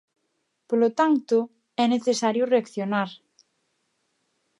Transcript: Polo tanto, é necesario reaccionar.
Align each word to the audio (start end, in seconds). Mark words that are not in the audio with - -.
Polo 0.69 0.89
tanto, 0.99 1.37
é 1.83 1.85
necesario 1.95 2.49
reaccionar. 2.53 3.09